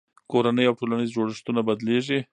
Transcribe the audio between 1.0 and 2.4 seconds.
جوړښتونه بدلېږي.